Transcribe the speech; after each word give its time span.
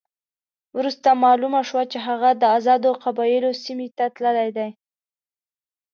وروسته 0.77 1.09
معلومه 1.23 1.61
شوه 1.69 1.83
چې 1.91 1.97
هغه 2.07 2.29
د 2.41 2.43
آزادو 2.57 2.89
قبایلو 3.03 3.51
سیمې 3.63 3.87
ته 3.97 4.05
تللی 4.15 4.49
دی. 4.57 4.69